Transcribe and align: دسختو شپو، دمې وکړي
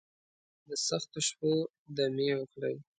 دسختو 0.69 1.19
شپو، 1.27 1.51
دمې 1.97 2.29
وکړي 2.37 2.75